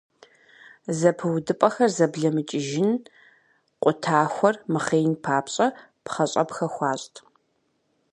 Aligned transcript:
Зэпыудыпӏэхэр 0.99 1.91
зэблэмыкӏыжын, 1.97 2.91
къутахуэр 3.81 4.55
мыхъеин 4.71 5.15
папщӏэ 5.23 5.67
пхъэщӏэпхэ 6.03 6.67
хуащӏт. 6.73 7.15